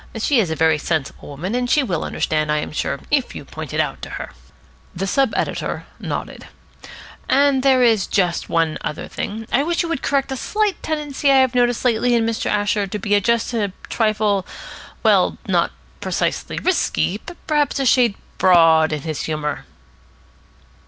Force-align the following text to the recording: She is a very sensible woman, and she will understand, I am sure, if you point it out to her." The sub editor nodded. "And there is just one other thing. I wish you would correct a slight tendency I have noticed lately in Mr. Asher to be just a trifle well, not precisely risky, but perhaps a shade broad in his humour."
She 0.17 0.39
is 0.39 0.49
a 0.49 0.55
very 0.55 0.79
sensible 0.79 1.29
woman, 1.29 1.53
and 1.53 1.69
she 1.69 1.83
will 1.83 2.03
understand, 2.03 2.51
I 2.51 2.57
am 2.57 2.71
sure, 2.71 2.99
if 3.11 3.35
you 3.35 3.45
point 3.45 3.71
it 3.71 3.79
out 3.79 4.01
to 4.01 4.09
her." 4.09 4.31
The 4.95 5.05
sub 5.05 5.31
editor 5.35 5.85
nodded. 5.99 6.47
"And 7.29 7.61
there 7.61 7.83
is 7.83 8.07
just 8.07 8.49
one 8.49 8.79
other 8.81 9.07
thing. 9.07 9.45
I 9.51 9.61
wish 9.61 9.83
you 9.83 9.89
would 9.89 10.01
correct 10.01 10.31
a 10.31 10.35
slight 10.37 10.81
tendency 10.81 11.29
I 11.29 11.37
have 11.37 11.53
noticed 11.53 11.85
lately 11.85 12.15
in 12.15 12.25
Mr. 12.25 12.47
Asher 12.47 12.87
to 12.87 12.97
be 12.97 13.21
just 13.21 13.53
a 13.53 13.73
trifle 13.89 14.43
well, 15.03 15.37
not 15.47 15.69
precisely 15.99 16.57
risky, 16.57 17.21
but 17.23 17.37
perhaps 17.45 17.77
a 17.79 17.85
shade 17.85 18.15
broad 18.39 18.91
in 18.91 19.03
his 19.03 19.25
humour." 19.25 19.65